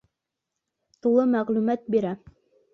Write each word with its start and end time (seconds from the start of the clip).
Тулы 1.07 1.27
мәғлүмәт 1.37 1.87
бирә. 1.97 2.19